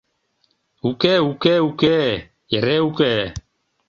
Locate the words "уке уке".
0.89-1.55, 1.29-1.99